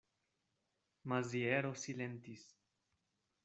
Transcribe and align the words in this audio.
Maziero 1.11 1.75
silentis. 1.83 2.43